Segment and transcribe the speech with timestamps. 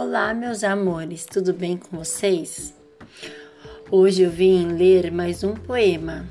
[0.00, 2.72] Olá, meus amores, tudo bem com vocês?
[3.90, 6.24] Hoje eu vim ler mais um poema.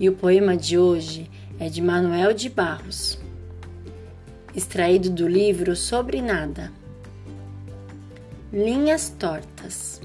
[0.00, 3.16] E o poema de hoje é de Manuel de Barros,
[4.56, 6.72] extraído do livro Sobre Nada.
[8.52, 10.02] Linhas tortas.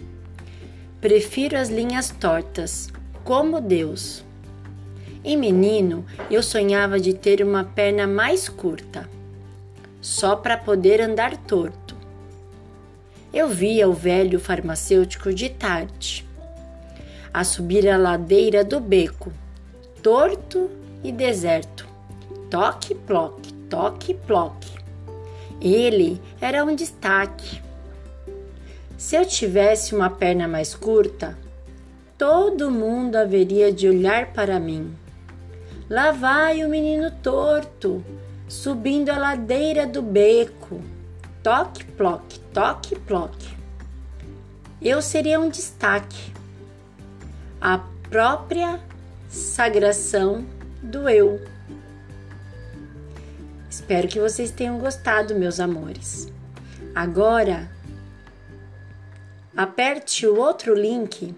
[1.01, 2.87] Prefiro as linhas tortas,
[3.23, 4.23] como Deus.
[5.23, 9.09] Em menino, eu sonhava de ter uma perna mais curta,
[9.99, 11.84] só para poder andar torto
[13.35, 16.25] eu via o velho farmacêutico de tarde,
[17.33, 19.29] a subir a ladeira do beco,
[20.01, 20.71] torto
[21.03, 21.85] e deserto.
[22.49, 24.71] Toque, ploque, toque, ploque.
[25.59, 27.61] Ele era um destaque.
[28.97, 31.37] Se eu tivesse uma perna mais curta,
[32.17, 34.95] todo mundo haveria de olhar para mim.
[35.89, 38.01] Lá vai o menino torto,
[38.47, 40.94] subindo a ladeira do beco
[41.45, 43.55] toque, ploque, toque, ploque.
[44.81, 46.33] Eu seria um destaque,
[47.61, 47.77] a
[48.09, 48.81] própria
[49.29, 50.43] sagração
[50.81, 51.39] do eu.
[53.69, 56.27] Espero que vocês tenham gostado, meus amores.
[56.95, 57.69] Agora,
[59.55, 61.31] aperte o outro link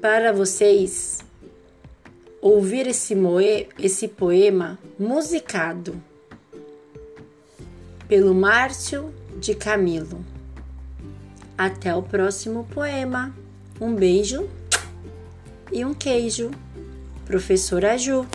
[0.00, 1.20] para vocês
[2.42, 6.09] ouvir esse, moe, esse poema musicado
[8.10, 10.24] pelo Márcio de Camilo.
[11.56, 13.32] Até o próximo poema.
[13.80, 14.50] Um beijo
[15.70, 16.50] e um queijo.
[17.24, 18.26] Professora Ju.